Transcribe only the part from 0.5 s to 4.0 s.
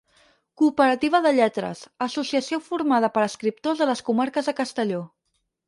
Cooperativa de Lletres; associació formada per escriptors de